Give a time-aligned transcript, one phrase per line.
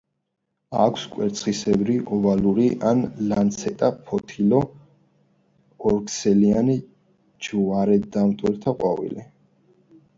[0.83, 3.03] აქვს კვერცხისებრი, ოვალური ან
[3.33, 4.63] ლანცეტა ფოთოლი,
[5.93, 6.81] ორსქესიანი,
[7.49, 9.31] ჯვარედინმტვერია ყვავილი.